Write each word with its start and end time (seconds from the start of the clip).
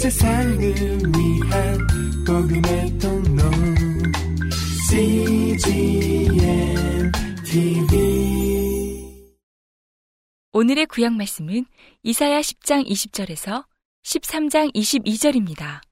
세상을 0.00 0.58
위한 0.58 1.78
복음의 2.26 2.98
통로 2.98 3.42
CGM 4.88 6.32
TV 7.44 9.20
오늘의 10.52 10.86
구약 10.86 11.12
말씀은 11.12 11.66
이사야 12.02 12.40
10장 12.40 12.88
20절에서 12.88 13.66
13장 14.02 14.74
22절입니다. 14.74 15.82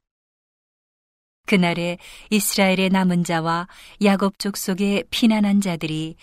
그날에 1.45 1.99
이스라엘의 2.31 2.89
남은 2.89 3.25
자와 3.25 3.69
야곱 4.03 4.39
족속의 4.39 5.05
피난한 5.11 5.61
자들이 5.61 6.17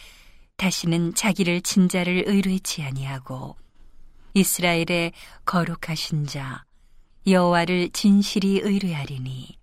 다시는 0.58 1.14
자기를 1.14 1.62
친자를 1.62 2.24
의뢰치 2.26 2.82
아니하고 2.82 3.56
이스라엘의 4.34 5.12
거룩하신 5.46 6.26
자 6.26 6.66
여호와를 7.28 7.90
진실이 7.92 8.60
의뢰하리니 8.64 9.58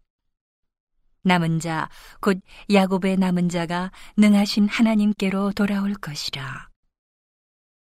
남은 1.24 1.60
자 1.60 1.88
곧 2.20 2.40
야곱의 2.72 3.16
남은 3.16 3.48
자가 3.48 3.92
능하신 4.16 4.68
하나님께로 4.68 5.52
돌아올 5.52 5.94
것이라 5.94 6.68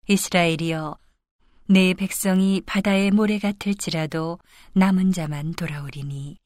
이스라엘이여 0.09 0.99
내 1.71 1.93
백성이 1.95 2.63
바다의 2.65 3.11
모래 3.11 3.39
같을지라도 3.39 4.39
남은 4.73 5.13
자만 5.13 5.53
돌아오리니 5.53 6.39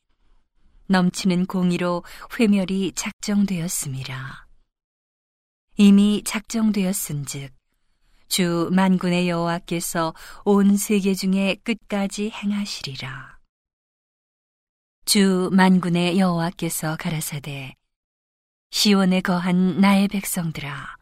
넘치는 0.89 1.47
공의로 1.47 2.05
회멸이 2.39 2.93
작정되었음이라. 2.93 4.47
이미 5.77 6.23
작정되었은즉 6.25 7.53
주 8.33 8.71
만군의 8.73 9.29
여호와께서 9.29 10.15
온 10.47 10.79
세계 10.79 11.13
중에 11.13 11.55
끝까지 11.63 12.31
행하시리라. 12.31 13.39
주 15.05 15.51
만군의 15.53 16.19
여호와께서 16.19 16.97
가라사대 16.97 17.75
시온에 18.71 19.21
거한 19.21 19.83
나의 19.83 20.09
백성들아 20.09 20.97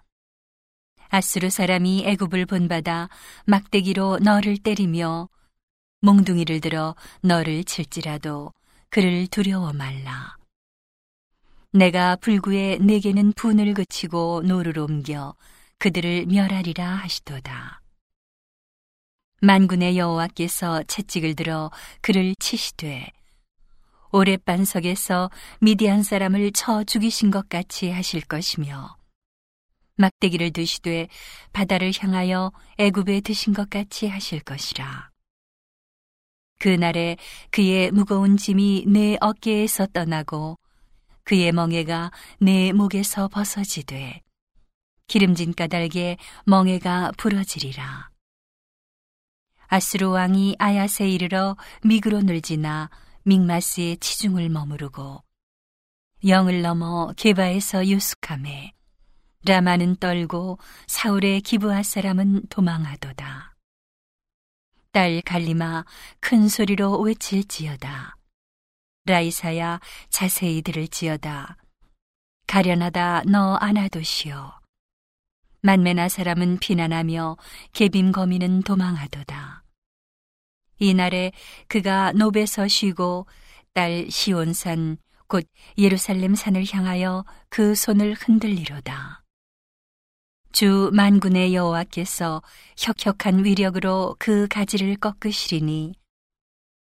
아수르 1.11 1.51
사람이 1.51 2.03
애굽을 2.05 2.47
본받아 2.47 3.09
막대기로 3.47 4.19
너를 4.25 4.57
때리며 4.59 5.29
몽둥이를 6.01 6.61
들어 6.61 6.97
너를 7.21 7.63
칠지라도 7.63 8.53
그를 8.89 9.29
두려워 9.29 9.73
말라. 9.73 10.37
내가 11.73 12.17
불구에 12.17 12.79
네게는 12.79 13.35
분을 13.35 13.75
그치고 13.75 14.43
노를 14.45 14.81
옮겨 14.81 15.37
그들을 15.81 16.27
멸하리라 16.27 16.87
하시도다. 16.87 17.81
만군의 19.41 19.97
여호와께서 19.97 20.83
채찍을 20.83 21.35
들어 21.35 21.71
그를 22.03 22.35
치시되 22.39 23.11
오렙 24.13 24.67
반석에서 24.67 25.31
미디안 25.63 26.03
사람을 26.03 26.53
쳐 26.53 26.85
죽이신 26.85 27.31
것 27.31 27.49
같이 27.49 27.89
하실 27.89 28.21
것이며 28.21 28.95
막대기를 29.97 30.53
드시되 30.53 31.09
바다를 31.55 31.93
향하여 31.99 32.53
애굽에 32.77 33.23
드신 33.23 33.55
것 33.55 33.71
같이 33.71 34.07
하실 34.07 34.41
것이라. 34.41 35.11
그날에 36.59 37.17
그의 37.51 37.91
무거운 37.91 38.37
짐이 38.37 38.85
내 38.87 39.17
어깨에서 39.19 39.87
떠나고 39.87 40.59
그의 41.25 41.53
멍에가 41.53 42.11
내 42.39 42.73
목에서 42.73 43.29
벗어지되 43.29 44.21
기름진 45.11 45.55
까닭에 45.55 46.19
멍에가 46.47 47.11
부러지리라. 47.17 48.11
아스루 49.67 50.11
왕이 50.11 50.55
아야세 50.61 51.09
이르러 51.09 51.57
미그론을 51.83 52.41
지나 52.43 52.91
믹마스의 53.25 53.97
치중을 53.97 54.49
머무르고 54.51 55.25
영을 56.29 56.63
넘어 56.63 57.13
게바에서 57.17 57.89
유숙함에 57.89 58.73
라마는 59.45 59.97
떨고 59.97 60.61
사울의 60.87 61.41
기부할 61.41 61.83
사람은 61.83 62.47
도망하도다. 62.49 63.57
딸 64.93 65.23
갈리마 65.23 65.87
큰 66.21 66.49
소리로 66.49 67.01
외칠지어다. 67.01 68.17
라이사야 69.07 69.81
자세히 70.09 70.63
들을지어다. 70.63 71.57
가련하다 72.47 73.25
너 73.25 73.57
안아도시오. 73.57 74.60
만메나 75.63 76.09
사람은 76.09 76.59
피난하며 76.59 77.37
개빔 77.73 78.13
거미는 78.13 78.63
도망하도다. 78.63 79.65
이날에 80.79 81.33
그가 81.69 82.13
노베서 82.13 82.69
쉬고 82.69 83.27
딸 83.75 84.07
시온산 84.11 84.97
곧 85.29 85.47
예루살렘 85.79 86.35
산을 86.35 86.65
향하여 86.71 87.25
그 87.49 87.75
손을 87.75 88.15
흔들리로다. 88.15 89.23
주 90.53 90.91
만군의 90.93 91.55
여호와께서 91.55 92.43
혁혁한 92.77 93.45
위력으로 93.45 94.17
그 94.19 94.49
가지를 94.49 94.97
꺾으시리니 94.97 95.95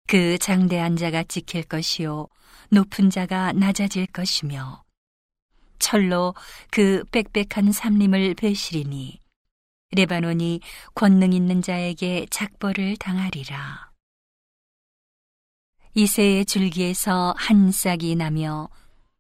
그 0.07 0.37
장대한 0.37 0.97
자가 0.97 1.23
지킬 1.23 1.63
것이요 1.63 2.27
높은 2.69 3.09
자가 3.09 3.53
낮아질 3.53 4.07
것이며 4.07 4.82
철로 5.83 6.33
그 6.71 7.03
빽빽한 7.11 7.73
삼림을 7.73 8.35
베시리니 8.35 9.19
레바논이 9.91 10.61
권능 10.95 11.33
있는 11.33 11.61
자에게 11.61 12.25
작벌을 12.31 12.95
당하리라. 12.97 13.91
이새의 15.93 16.45
줄기에서 16.45 17.35
한 17.37 17.71
싹이 17.71 18.15
나며 18.15 18.69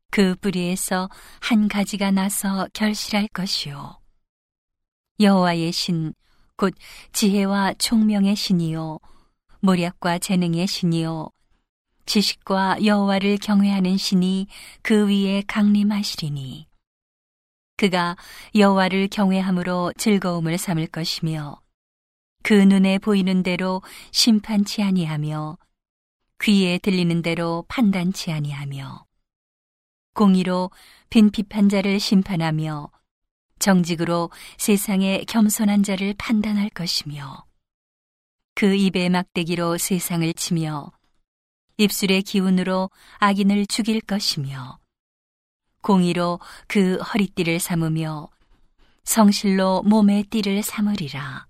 그 0.09 0.35
뿌리에서 0.35 1.09
한 1.41 1.67
가지가 1.67 2.11
나서 2.11 2.67
결실할 2.73 3.27
것이요. 3.27 3.99
여호와의 5.19 5.71
신, 5.71 6.13
곧 6.55 6.73
지혜와 7.11 7.73
총명의 7.73 8.35
신이요. 8.35 8.99
모략과 9.59 10.19
재능의 10.19 10.65
신이요. 10.65 11.29
지식과 12.05 12.85
여호와를 12.85 13.37
경외하는 13.37 13.97
신이 13.97 14.47
그 14.81 15.07
위에 15.07 15.43
강림하시리니. 15.47 16.67
그가 17.77 18.15
여호와를 18.55 19.07
경외함으로 19.07 19.93
즐거움을 19.97 20.57
삼을 20.57 20.87
것이며 20.87 21.61
그 22.43 22.53
눈에 22.53 22.99
보이는 22.99 23.41
대로 23.41 23.81
심판치 24.11 24.83
아니하며 24.83 25.57
귀에 26.41 26.77
들리는 26.77 27.21
대로 27.21 27.65
판단치 27.67 28.31
아니하며 28.31 29.05
공의로 30.13 30.71
빈 31.09 31.31
비판 31.31 31.69
자를 31.69 31.99
심판하며 31.99 32.91
정직으로 33.59 34.29
세상의 34.57 35.25
겸손한 35.25 35.83
자를 35.83 36.13
판단할 36.17 36.69
것이며 36.69 37.45
그 38.55 38.75
입의 38.75 39.09
막대기로 39.09 39.77
세상을 39.77 40.33
치며 40.33 40.91
입술의 41.77 42.21
기운으로 42.21 42.89
악인을 43.17 43.65
죽일 43.65 44.01
것이며 44.01 44.79
공의로 45.81 46.39
그 46.67 46.97
허리띠를 46.97 47.59
삼으며 47.59 48.29
성실로 49.03 49.83
몸의 49.83 50.23
띠를 50.23 50.63
삼으리라. 50.63 51.47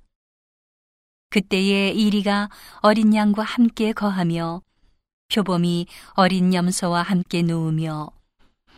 그때에 1.30 1.90
이리가 1.90 2.50
어린 2.78 3.14
양과 3.14 3.44
함께 3.44 3.92
거하며 3.92 4.62
표범이 5.34 5.88
어린 6.12 6.54
염소와 6.54 7.02
함께 7.02 7.42
누우며 7.42 8.12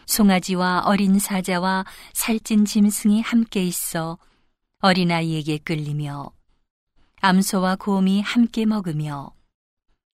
송아지와 0.05 0.84
어린 0.85 1.19
사자와 1.19 1.85
살찐 2.13 2.66
짐승이 2.66 3.22
함께 3.22 3.63
있어 3.63 4.17
어린아이에게 4.79 5.57
끌리며 5.59 6.31
암소와 7.22 7.75
곰이 7.78 8.22
함께 8.22 8.66
먹으며 8.66 9.34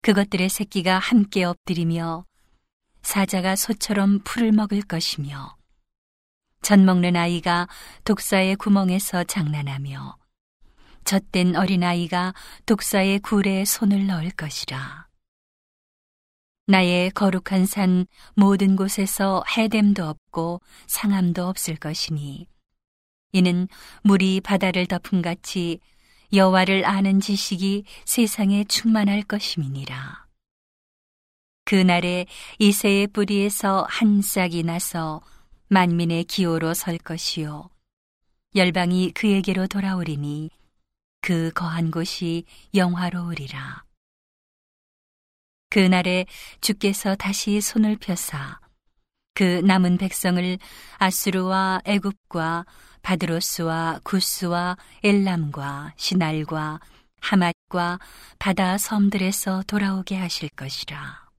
그것들의 0.02 0.50
새끼가 0.50 0.98
함께 0.98 1.44
엎드리며 1.44 2.26
사자가 3.04 3.56
소처럼 3.56 4.20
풀을 4.24 4.52
먹을 4.52 4.82
것이며 4.82 5.56
젖 6.64 6.80
먹는 6.80 7.16
아이가 7.16 7.68
독사의 8.04 8.56
구멍에서 8.56 9.24
장난하며 9.24 10.18
젖된 11.04 11.56
어린아이가 11.56 12.34
독사의 12.66 13.20
굴에 13.20 13.66
손을 13.66 14.08
넣을 14.08 14.32
것이라. 14.32 15.08
나의 16.68 17.12
거룩한 17.12 17.66
산 17.66 18.06
모든 18.36 18.76
곳에서 18.76 19.44
해됨도 19.56 20.06
없고 20.06 20.62
상함도 20.88 21.48
없을 21.48 21.76
것이니 21.76 22.48
이는 23.34 23.68
물이 24.04 24.42
바다를 24.42 24.86
덮음 24.88 25.22
같이 25.22 25.80
여호와를 26.34 26.86
아는 26.86 27.20
지식이 27.20 27.84
세상에 28.06 28.64
충만할 28.64 29.24
것임이니라. 29.24 30.26
그날에 31.66 32.26
이새의 32.60 33.08
뿌리에서 33.08 33.86
한 33.90 34.22
싹이 34.22 34.64
나서 34.64 35.22
만민의 35.68 36.26
기호로 36.26 36.74
설 36.74 36.98
것이요. 36.98 37.70
열방이 38.56 39.12
그에게로 39.12 39.68
돌아오리니 39.68 40.50
그 41.22 41.52
거한 41.54 41.92
곳이 41.92 42.44
영화로우리라. 42.76 43.84
그날에 45.70 46.26
주께서 46.60 47.16
다시 47.16 47.62
손을 47.62 47.96
펴사 47.96 48.60
그 49.34 49.62
남은 49.64 49.98
백성을 49.98 50.58
아수르와 50.98 51.82
애굽과 51.86 52.66
바드로스와 53.02 54.02
구스와 54.04 54.78
엘람과 55.04 55.94
시날과 55.98 56.80
하맛과 57.22 58.00
바다 58.40 58.78
섬들에서 58.78 59.64
돌아오게 59.68 60.16
하실 60.16 60.50
것이라. 60.50 61.30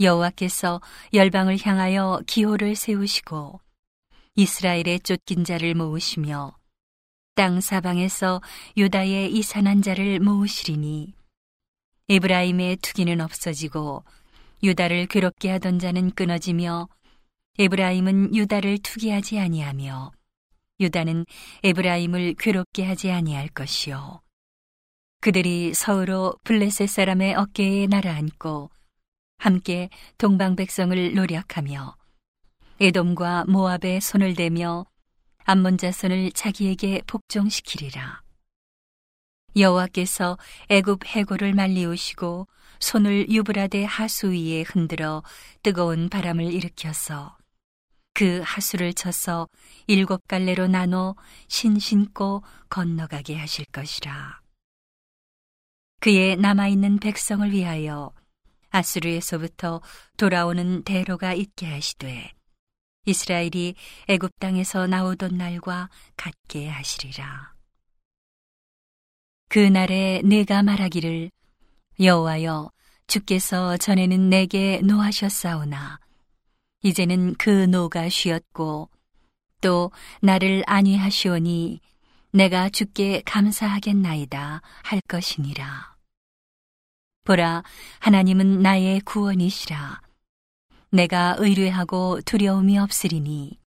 여호와께서 0.00 0.80
열방을 1.12 1.58
향하여 1.64 2.20
기호를 2.26 2.74
세우시고 2.74 3.60
이스라엘의 4.34 5.00
쫓긴 5.00 5.44
자를 5.44 5.74
모으시며 5.74 6.56
땅 7.34 7.60
사방에서 7.60 8.40
유다의 8.76 9.32
이산한 9.32 9.82
자를 9.82 10.20
모으시리니 10.20 11.14
에브라임의 12.08 12.76
투기는 12.76 13.20
없어지고 13.20 14.04
유다를 14.62 15.06
괴롭게 15.06 15.50
하던 15.52 15.78
자는 15.78 16.10
끊어지며 16.10 16.88
에브라임은 17.58 18.34
유다를 18.34 18.78
투기하지 18.78 19.38
아니하며 19.38 20.12
유다는 20.80 21.26
에브라임을 21.62 22.34
괴롭게 22.38 22.84
하지 22.84 23.10
아니할 23.10 23.48
것이요 23.48 24.22
그들이 25.20 25.74
서로 25.74 26.34
블레셋 26.44 26.88
사람의 26.88 27.34
어깨에 27.34 27.86
날아앉고 27.86 28.70
함께 29.38 29.90
동방 30.18 30.56
백성을 30.56 31.14
노력하며 31.14 31.96
에돔과 32.80 33.44
모압의 33.46 34.00
손을 34.00 34.34
대며 34.34 34.86
암몬 35.44 35.78
자손을 35.78 36.32
자기에게 36.32 37.02
복종시키리라. 37.06 38.22
여호와께서 39.56 40.38
애굽 40.68 41.04
해고를 41.06 41.52
말리우시고 41.52 42.48
손을 42.80 43.30
유브라데 43.30 43.84
하수 43.84 44.32
위에 44.32 44.62
흔들어 44.62 45.22
뜨거운 45.62 46.08
바람을 46.08 46.52
일으켜서 46.52 47.36
그 48.22 48.40
하수를 48.44 48.94
쳐서 48.94 49.48
일곱 49.88 50.28
갈래로 50.28 50.68
나눠 50.68 51.16
신신고 51.48 52.44
건너가게 52.68 53.36
하실 53.36 53.64
것이라. 53.64 54.40
그의 55.98 56.36
남아있는 56.36 57.00
백성을 57.00 57.50
위하여 57.50 58.12
아수르에서부터 58.70 59.80
돌아오는 60.16 60.84
대로가 60.84 61.34
있게 61.34 61.66
하시되 61.66 62.30
이스라엘이 63.06 63.74
애굽 64.06 64.38
땅에서 64.38 64.86
나오던 64.86 65.36
날과 65.36 65.90
같게 66.16 66.68
하시리라. 66.68 67.54
그 69.48 69.58
날에 69.58 70.22
내가 70.22 70.62
말하기를 70.62 71.28
여호와여 71.98 72.70
주께서 73.08 73.76
전에는 73.78 74.30
내게 74.30 74.80
노하셨사오나 74.84 76.01
이제는 76.82 77.34
그 77.34 77.50
노가 77.66 78.08
쉬었고 78.08 78.90
또 79.60 79.92
나를 80.20 80.64
안위하시오니 80.66 81.80
내가 82.32 82.68
주께 82.68 83.22
감사하겠나이다 83.24 84.62
할 84.82 85.00
것이니라. 85.06 85.94
보라 87.24 87.62
하나님은 88.00 88.62
나의 88.62 89.00
구원이시라. 89.00 90.00
내가 90.90 91.36
의뢰하고 91.38 92.20
두려움이 92.22 92.78
없으리니 92.78 93.58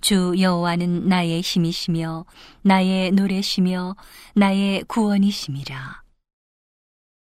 주 0.00 0.34
여호와는 0.38 1.08
나의 1.08 1.40
힘이시며 1.40 2.24
나의 2.62 3.10
노래시며 3.10 3.96
나의 4.34 4.84
구원이심이라. 4.84 6.03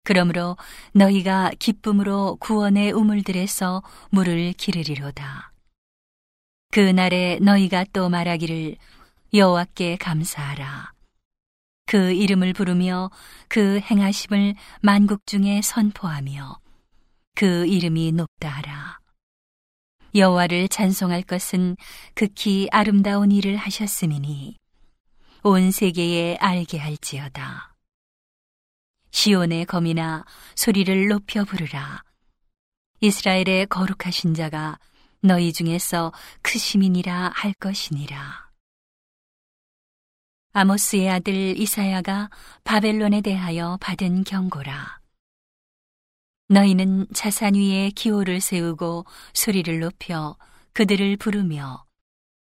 그러므로 0.06 0.56
너희가 0.94 1.52
기쁨으로 1.60 2.38
구원의 2.38 2.94
우물들에서 2.94 3.84
물을 4.12 4.54
기르리로다. 4.54 5.52
그 6.72 6.80
날에 6.80 7.40
너희가 7.42 7.86
또 7.92 8.08
말하기를 8.08 8.78
여호와께 9.34 9.98
감사하라. 9.98 10.94
그 11.88 12.12
이름을 12.12 12.54
부르며 12.54 13.10
그 13.48 13.80
행하심을 13.80 14.56
만국 14.82 15.26
중에 15.26 15.62
선포하며 15.62 16.60
그 17.36 17.66
이름이 17.66 18.12
높다 18.14 18.50
하라. 18.50 19.00
여호와를 20.14 20.70
찬송할 20.70 21.24
것은 21.24 21.76
극히 22.14 22.70
아름다운 22.72 23.32
일을 23.32 23.58
하셨음이니 23.58 24.58
온 25.44 25.72
세계에 25.72 26.38
알게 26.38 26.78
할지어다. 26.78 27.75
시온의 29.16 29.66
검이나 29.66 30.26
소리를 30.56 31.08
높여 31.08 31.46
부르라. 31.46 32.04
이스라엘의 33.00 33.68
거룩하신 33.68 34.34
자가 34.34 34.78
너희 35.22 35.54
중에서 35.54 36.12
크시민이라 36.42 37.32
할 37.34 37.54
것이니라. 37.54 38.52
아모스의 40.52 41.10
아들 41.10 41.58
이사야가 41.58 42.30
바벨론에 42.66 43.22
대하여 43.22 43.78
받은 43.80 44.26
경고라. 44.26 45.00
너희는 46.50 47.08
자산 47.14 47.56
위에 47.56 47.92
기호를 47.92 48.42
세우고 48.42 49.06
소리를 49.34 49.80
높여 49.80 50.36
그들을 50.74 51.16
부르며 51.16 51.86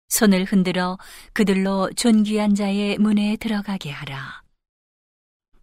손을 0.09 0.45
흔들어 0.45 0.97
그들로 1.35 1.91
존귀한 1.95 2.55
자의 2.55 2.97
문에 2.97 3.37
들어가게 3.37 3.91
하라. 3.91 4.44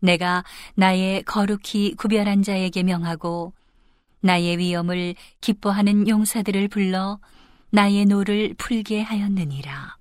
내가 0.01 0.44
나의 0.75 1.24
거룩히 1.24 1.95
구별한 1.95 2.44
자에게 2.44 2.83
명하고 2.83 3.53
나의 4.21 4.57
위엄을 4.57 5.15
기뻐하는 5.39 6.07
용사들을 6.07 6.68
불러 6.68 7.19
나의 7.69 8.06
노를 8.06 8.53
풀게 8.57 9.01
하였느니라. 9.01 9.98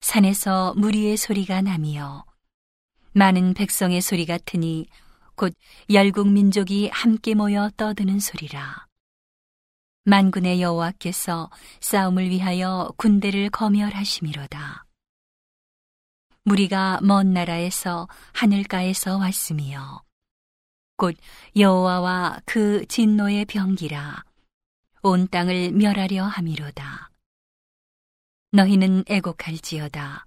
산에서 0.00 0.74
무리의 0.76 1.16
소리가 1.16 1.60
나며 1.60 2.24
많은 3.12 3.54
백성의 3.54 4.00
소리 4.00 4.26
같으니 4.26 4.86
곧 5.34 5.54
열국 5.90 6.28
민족이 6.28 6.90
함께 6.92 7.34
모여 7.34 7.70
떠드는 7.76 8.18
소리라. 8.18 8.86
만군의 10.04 10.62
여호와께서 10.62 11.50
싸움을 11.80 12.30
위하여 12.30 12.90
군대를 12.96 13.50
거멸하심이로다. 13.50 14.89
무리가 16.44 17.00
먼 17.02 17.32
나라에서 17.32 18.08
하늘가에서 18.32 19.18
왔으며 19.18 20.02
곧 20.96 21.16
여호와와 21.56 22.40
그 22.44 22.84
진노의 22.86 23.44
병기라 23.46 24.24
온 25.02 25.28
땅을 25.28 25.72
멸하려 25.72 26.24
함이로다. 26.24 27.10
너희는 28.52 29.04
애곡할지어다. 29.06 30.26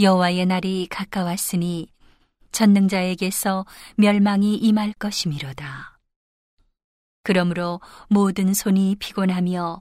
여호와의 0.00 0.46
날이 0.46 0.86
가까웠으니 0.90 1.88
전능자에게서 2.52 3.64
멸망이 3.96 4.56
임할 4.56 4.92
것이미로다. 4.94 5.98
그러므로 7.22 7.80
모든 8.08 8.52
손이 8.54 8.96
피곤하며 8.98 9.80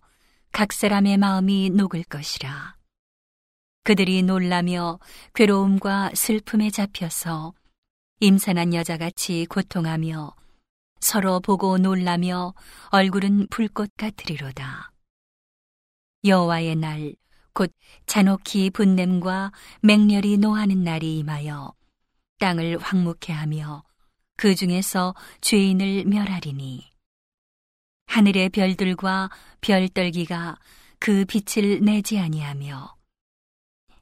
각 0.52 0.72
사람의 0.72 1.18
마음이 1.18 1.72
녹을 1.72 2.04
것이라. 2.04 2.76
그들이 3.84 4.24
놀라며 4.24 5.00
괴로움과 5.34 6.12
슬픔에 6.16 6.70
잡혀서 6.70 7.54
임산한 8.22 8.74
여자같이 8.74 9.46
고통하며 9.50 10.34
서로 11.02 11.42
보고 11.42 11.78
놀라며 11.78 12.54
얼굴은 12.92 13.48
불꽃 13.50 13.92
같으리로다. 13.98 14.94
여호와의 16.24 16.78
날, 16.78 17.14
곧 17.54 17.74
잔혹히 18.06 18.70
분냄과 18.70 19.52
맹렬히 19.82 20.38
노하는 20.38 20.86
날이 20.86 21.18
임하여 21.18 21.74
땅을 22.40 22.78
황무케 22.78 23.34
하며 23.34 23.84
그 24.38 24.56
중에서 24.56 25.14
죄인을 25.42 26.06
멸하리니 26.06 26.90
하늘의 28.08 28.50
별들과 28.50 29.30
별떨기가 29.60 30.58
그 31.00 31.26
빛을 31.26 31.82
내지 31.82 32.18
아니하며 32.18 33.03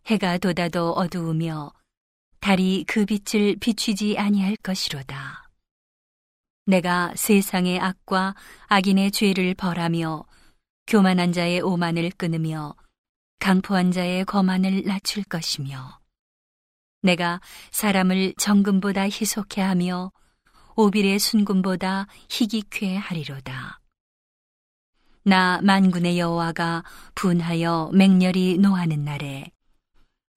해가 0.07 0.37
돋아도 0.37 0.91
어두우며 0.93 1.71
달이 2.39 2.85
그 2.87 3.05
빛을 3.05 3.57
비추지 3.59 4.17
아니할 4.17 4.55
것이로다. 4.57 5.49
내가 6.65 7.13
세상의 7.15 7.79
악과 7.79 8.35
악인의 8.67 9.11
죄를 9.11 9.53
벌하며 9.55 10.25
교만한 10.87 11.31
자의 11.33 11.61
오만을 11.61 12.11
끊으며 12.17 12.75
강포한 13.39 13.91
자의 13.91 14.25
거만을 14.25 14.83
낮출 14.85 15.23
것이며 15.23 15.99
내가 17.01 17.41
사람을 17.71 18.33
정금보다 18.37 19.05
희속해 19.05 19.61
하며 19.61 20.11
오빌의 20.75 21.19
순금보다 21.19 22.07
희귀쾌 22.29 22.95
하리로다. 22.97 23.79
나 25.23 25.59
만군의 25.61 26.17
여호와가 26.17 26.83
분하여 27.15 27.91
맹렬히 27.93 28.57
노하는 28.57 29.03
날에 29.03 29.51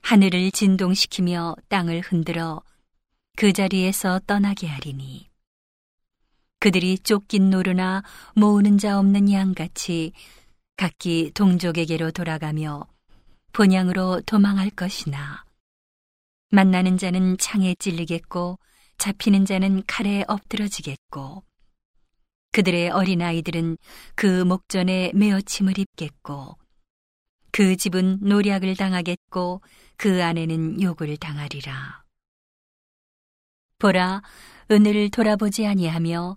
하늘을 0.05 0.51
진동시키며 0.51 1.57
땅을 1.71 2.03
흔들어 2.03 2.63
그 3.39 3.55
자리에서 3.55 4.21
떠나게 4.27 4.67
하리니. 4.67 5.31
그들이 6.61 6.99
쫓긴 6.99 7.49
노루나 7.49 8.03
모으는 8.37 8.77
자 8.77 8.99
없는 8.99 9.33
양같이 9.33 10.13
각기 10.77 11.31
동족에게로 11.33 12.11
돌아가며 12.11 12.87
본향으로 13.55 14.21
도망할 14.27 14.69
것이나. 14.69 15.43
만나는 16.51 16.99
자는 16.99 17.39
창에 17.39 17.75
찔리겠고 17.75 18.59
잡히는 18.99 19.47
자는 19.47 19.85
칼에 19.87 20.23
엎드러지겠고. 20.29 21.43
그들의 22.53 22.91
어린아이들은 22.91 23.79
그 24.15 24.45
목전에 24.45 25.13
메어침을 25.15 25.79
입겠고 25.79 26.59
그 27.57 27.77
집은 27.77 28.19
노략을 28.21 28.75
당하겠고 28.75 29.63
그 29.97 30.25
아내는 30.25 30.83
욕을 30.83 31.17
당하리라. 31.17 32.03
보라, 33.79 34.23
은을 34.73 35.11
돌아보지 35.11 35.65
아니하며 35.65 36.37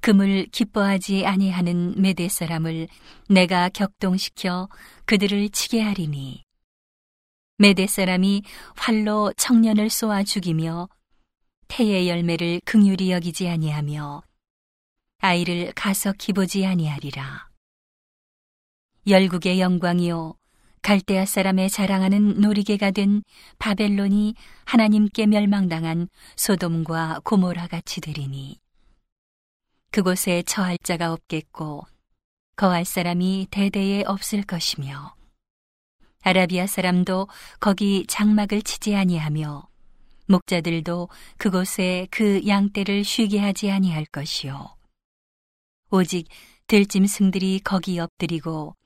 금을 0.00 0.46
기뻐하지 0.46 1.24
아니하는 1.24 2.02
메대 2.02 2.28
사람을 2.28 2.88
내가 3.28 3.68
격동시켜 3.68 4.68
그들을 5.04 5.50
치게 5.50 5.80
하리니 5.80 6.42
메대 7.58 7.86
사람이 7.86 8.42
활로 8.74 9.32
청년을 9.36 9.88
쏘아 9.88 10.24
죽이며 10.24 10.88
태의 11.68 12.08
열매를 12.08 12.60
긍휼히 12.64 13.12
여기지 13.12 13.48
아니하며 13.48 14.20
아이를 15.18 15.72
가석히 15.76 16.32
보지 16.32 16.66
아니하리라. 16.66 17.50
열국의 19.06 19.60
영광이요 19.60 20.34
갈대아 20.86 21.26
사람의 21.26 21.68
자랑하는 21.68 22.40
놀이개가 22.40 22.92
된 22.92 23.24
바벨론이 23.58 24.36
하나님께 24.66 25.26
멸망당한 25.26 26.08
소돔과 26.36 27.22
고모라 27.24 27.66
같이 27.66 28.00
되리니. 28.00 28.60
그곳에 29.90 30.44
처할 30.46 30.78
자가 30.78 31.12
없겠고 31.12 31.88
거할 32.54 32.84
사람이 32.84 33.48
대대에 33.50 34.04
없을 34.06 34.44
것이며 34.44 35.16
아라비아 36.22 36.68
사람도 36.68 37.26
거기 37.58 38.06
장막을 38.06 38.62
치지 38.62 38.94
아니하며 38.94 39.66
목자들도 40.26 41.08
그곳에 41.36 42.06
그 42.12 42.46
양떼를 42.46 43.02
쉬게 43.02 43.40
하지 43.40 43.72
아니할 43.72 44.04
것이요. 44.04 44.76
오직 45.90 46.28
들짐승들이 46.68 47.62
거기 47.64 47.98
엎드리고 47.98 48.76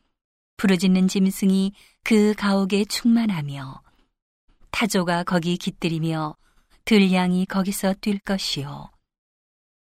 부르짖는 0.60 1.08
짐승이 1.08 1.72
그 2.04 2.34
가옥에 2.34 2.84
충만하며 2.84 3.80
타조가 4.70 5.24
거기 5.24 5.56
깃들이며 5.56 6.36
들양이 6.84 7.46
거기서 7.46 7.94
뛸 8.02 8.18
것이요. 8.18 8.90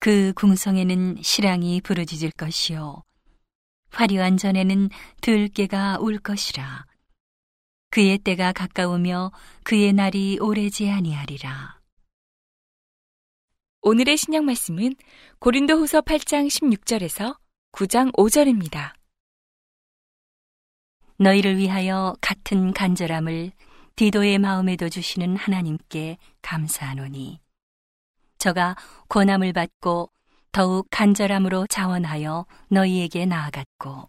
그 0.01 0.35
궁성에는 0.37 1.23
실랑이 1.23 1.81
부르짖을 1.81 2.33
것이요. 2.33 3.03
화려한 3.91 4.37
전에는 4.37 4.91
들깨가 5.23 5.97
울 5.99 6.19
것이라. 6.19 6.85
그의 7.91 8.19
때가 8.19 8.53
가까우며 8.53 9.33
그의 9.65 9.95
날이 9.95 10.37
오래지 10.39 10.91
아니하리라. 10.91 11.81
오늘의 13.81 14.19
신약 14.19 14.45
말씀은 14.45 14.95
고린도후서 15.39 16.03
8장 16.03 16.49
16절에서 16.49 17.39
9장 17.73 18.13
5절입니다. 18.13 19.00
너희를 21.21 21.59
위하여 21.59 22.17
같은 22.23 22.73
간절함을 22.73 23.53
디도의 23.95 24.39
마음에도 24.39 24.89
주시는 24.89 25.37
하나님께 25.37 26.17
감사하노니 26.41 27.39
저가 28.39 28.75
고난을 29.09 29.53
받고 29.53 30.11
더욱 30.51 30.87
간절함으로 30.91 31.67
자원하여 31.67 32.47
너희에게 32.69 33.27
나아갔고 33.27 34.09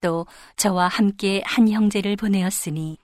또 0.00 0.26
저와 0.56 0.88
함께 0.88 1.42
한 1.44 1.68
형제를 1.68 2.16
보내었으니 2.16 2.98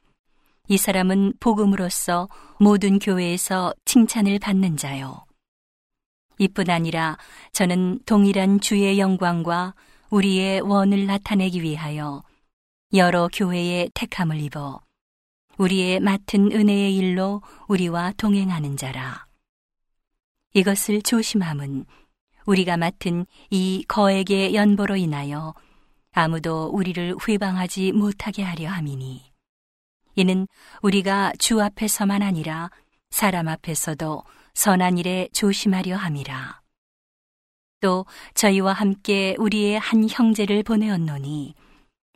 이 0.66 0.76
사람은 0.76 1.34
복음으로써 1.38 2.28
모든 2.58 2.98
교회에서 2.98 3.72
칭찬을 3.84 4.40
받는 4.40 4.76
자요. 4.76 5.24
이뿐 6.38 6.70
아니라 6.70 7.18
저는 7.52 8.00
동일한 8.04 8.58
주의 8.58 8.98
영광과 8.98 9.74
우리의 10.10 10.60
원을 10.62 11.06
나타내기 11.06 11.62
위하여 11.62 12.24
여러 12.94 13.26
교회의 13.32 13.90
택함을 13.94 14.38
입어 14.42 14.82
우리의 15.56 16.00
맡은 16.00 16.52
은혜의 16.52 16.94
일로 16.94 17.40
우리와 17.68 18.12
동행하는 18.18 18.76
자라. 18.76 19.26
이것을 20.52 21.00
조심함은 21.00 21.86
우리가 22.44 22.76
맡은 22.76 23.24
이 23.48 23.82
거액의 23.88 24.54
연보로 24.54 24.96
인하여 24.96 25.54
아무도 26.10 26.66
우리를 26.66 27.16
회방하지 27.26 27.92
못하게 27.92 28.42
하려 28.42 28.68
함이니 28.68 29.22
이는 30.16 30.46
우리가 30.82 31.32
주 31.38 31.62
앞에서만 31.62 32.20
아니라 32.20 32.70
사람 33.08 33.48
앞에서도 33.48 34.22
선한 34.52 34.98
일에 34.98 35.28
조심하려 35.32 35.96
함이라. 35.96 36.60
또 37.80 38.04
저희와 38.34 38.74
함께 38.74 39.34
우리의 39.38 39.78
한 39.78 40.06
형제를 40.10 40.62
보내었노니 40.62 41.54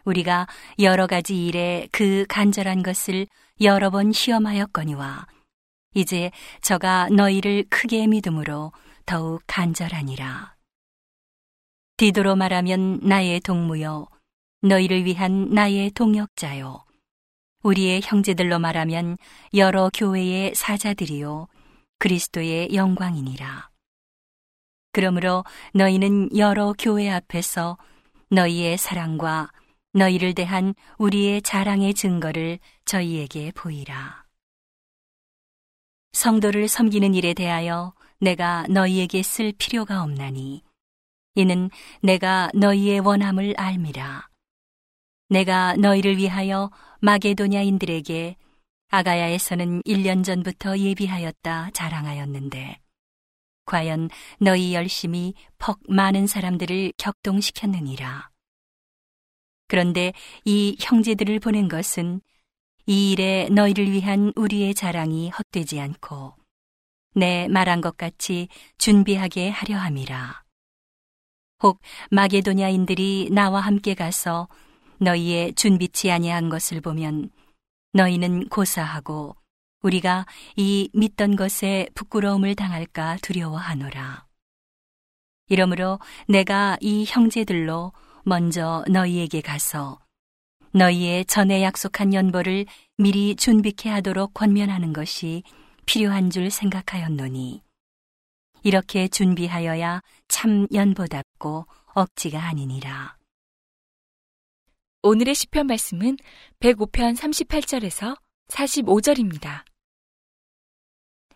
우리가 0.07 0.47
여러 0.79 1.07
가지 1.07 1.47
일에 1.47 1.89
그 1.93 2.25
간절한 2.29 2.83
것을 2.83 3.27
여러 3.61 3.91
번 3.91 4.13
시험하였거니와 4.13 5.27
이제 5.95 6.31
저가 6.63 7.09
너희를 7.11 7.65
크게 7.69 8.07
믿음으로 8.07 8.73
더욱 9.05 9.43
간절하니라. 9.47 10.55
디도로 11.97 12.37
말하면 12.37 13.01
나의 13.03 13.41
동무요, 13.41 14.07
너희를 14.63 15.05
위한 15.05 15.51
나의 15.51 15.91
동역자요, 15.91 16.85
우리의 17.63 18.03
형제들로 18.05 18.59
말하면 18.59 19.17
여러 19.55 19.91
교회의 19.93 20.55
사자들이요, 20.55 21.49
그리스도의 21.99 22.75
영광이니라. 22.75 23.71
그러므로 24.93 25.45
너희는 25.73 26.37
여러 26.37 26.75
교회 26.79 27.11
앞에서 27.11 27.79
너희의 28.31 28.77
사랑과 28.77 29.51
너희를 29.97 30.35
대한 30.35 30.75
우리의 30.99 31.41
자랑의 31.41 31.95
증거를 31.95 32.59
저희에게 32.85 33.51
보이라. 33.53 34.27
성도를 36.13 36.69
섬기는 36.69 37.15
일에 37.15 37.33
대하여 37.33 37.95
내가 38.21 38.67
너희에게 38.69 39.23
쓸 39.23 39.53
필요가 39.57 40.03
없나니 40.03 40.63
이는 41.35 41.71
내가 42.03 42.51
너희의 42.55 43.01
원함을 43.01 43.55
알미라. 43.57 44.29
내가 45.31 45.77
너희를 45.77 46.19
위하여 46.19 46.71
마게도냐인들에게 47.01 48.37
아가야에서는 48.89 49.83
1년 49.83 50.23
전부터 50.23 50.79
예비하였다 50.79 51.71
자랑하였는데 51.73 52.81
과연 53.65 54.11
너희 54.41 54.75
열심히 54.75 55.33
퍽 55.59 55.81
많은 55.89 56.27
사람들을 56.27 56.93
격동시켰느니라. 56.99 58.36
그런데 59.69 60.13
이 60.45 60.77
형제들을 60.81 61.41
보낸 61.41 61.69
것은 61.69 62.21
이 62.87 63.13
일에 63.13 63.49
너희를 63.51 63.91
위한 63.91 64.33
우리의 64.37 64.75
자랑이 64.75 65.31
헛되지 65.31 65.81
않고 65.81 66.35
내 67.15 67.49
말한 67.49 67.81
것 67.81 67.97
같이 67.97 68.49
준비하게 68.79 69.51
하려 69.51 69.77
함이라. 69.77 70.45
혹 71.63 71.81
마게도냐인들이 72.11 73.31
나와 73.33 73.61
함께 73.61 73.95
가서 73.95 74.49
너희의 74.99 75.55
준비치 75.55 76.11
아니한 76.11 76.49
것을 76.49 76.81
보면 76.81 77.31
너희는 77.93 78.49
고사하고 78.49 79.37
우리가 79.83 80.27
이 80.57 80.91
믿던 80.93 81.37
것에 81.37 81.89
부끄러움을 81.95 82.55
당할까 82.55 83.17
두려워하노라. 83.23 84.27
이러므로 85.49 85.99
내가 86.29 86.77
이 86.81 87.05
형제들로 87.07 87.93
먼저 88.29 88.85
너희에게 88.89 89.41
가서 89.41 90.01
너희의 90.73 91.27
전에 91.27 91.63
약속한 91.63 92.13
연보를 92.13 92.67
미리 92.99 93.37
준비케 93.37 93.89
하도록 93.89 94.35
권면하는 94.35 94.93
것이 94.93 95.45
필요한 95.87 96.29
줄 96.31 96.51
생각하였노니 96.51 97.63
이렇게 98.65 99.07
준비하여야 99.07 100.03
참 100.27 100.67
연보답고 100.75 101.67
억지가 101.95 102.43
아니니라. 102.49 103.17
오늘의 105.03 105.37
시편 105.37 105.69
말씀은 105.69 106.17
105편 106.59 107.17
38절에서 107.17 108.19
45절입니다. 108.49 109.65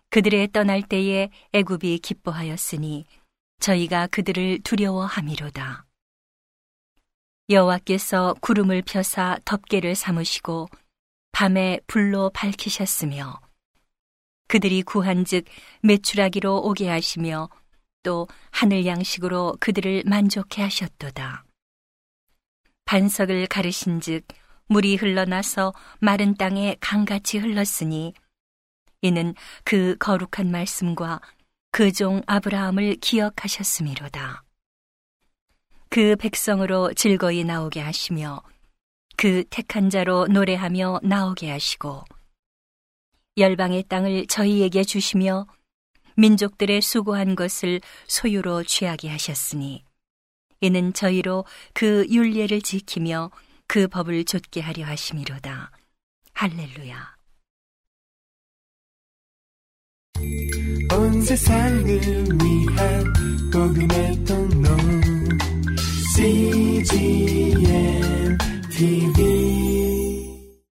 그들의 0.09 0.49
떠날 0.51 0.83
때에 0.83 1.31
애굽이 1.53 2.01
기뻐하였으니 2.01 3.05
저희가 3.61 4.09
그들을 4.09 4.59
두려워함이로다. 4.65 5.87
여호와께서 7.51 8.37
구름을 8.41 8.83
펴사 8.83 9.37
덮개를 9.45 9.97
삼으시고 9.97 10.69
밤에 11.33 11.81
불로 11.89 12.31
밝히셨으며 12.31 13.41
그들이 14.47 14.83
구한즉 14.83 15.45
매출하기로 15.83 16.63
오게 16.63 16.89
하시며 16.89 17.49
또 18.03 18.29
하늘 18.51 18.87
양식으로 18.87 19.57
그들을 19.61 20.05
만족해 20.07 20.63
하셨도다. 20.63 21.45
반석을 22.85 23.47
가르신즉 23.47 24.27
물이 24.67 24.97
흘러나서 24.97 25.75
마른 25.99 26.35
땅에 26.35 26.77
강같이 26.81 27.39
흘렀으니 27.39 28.15
이는 29.03 29.35
그 29.65 29.97
거룩한 29.99 30.51
말씀과 30.51 31.21
그 31.73 31.93
종 31.93 32.23
아브라함을 32.27 32.97
기억하셨음이로다. 32.97 34.45
그 35.91 36.15
백성으로 36.15 36.95
즐거이 36.95 37.43
나오게 37.43 37.81
하시며 37.81 38.41
그 39.17 39.43
택한 39.51 39.91
자로 39.91 40.29
노래하며 40.29 41.01
나오게 41.03 41.51
하시고 41.51 42.05
열방의 43.37 43.85
땅을 43.89 44.27
저희에게 44.29 44.85
주시며 44.85 45.47
민족들의 46.17 46.81
수고한 46.81 47.35
것을 47.35 47.81
소유로 48.07 48.63
취하게 48.63 49.09
하셨으니 49.09 49.85
이는 50.61 50.93
저희로 50.93 51.45
그 51.75 52.07
윤례를 52.09 52.63
지키며 52.63 53.33
그 53.67 53.89
법을 53.89 54.25
좇게 54.25 54.61
하려 54.61 54.85
하심이로다. 54.87 55.73
할렐루야. 56.35 57.17
온 60.93 61.23
세상을 61.23 61.85
위한 62.43 63.51
복음의 63.53 64.25
통로 64.25 65.00
CGM 66.21 67.65
TV 68.69 70.00